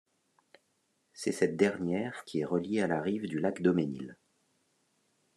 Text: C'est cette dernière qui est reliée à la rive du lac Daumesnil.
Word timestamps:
C'est 1.13 1.31
cette 1.31 1.57
dernière 1.57 2.25
qui 2.25 2.39
est 2.39 2.45
reliée 2.45 2.81
à 2.81 2.87
la 2.87 3.03
rive 3.03 3.27
du 3.27 3.37
lac 3.39 3.61
Daumesnil. 3.61 4.17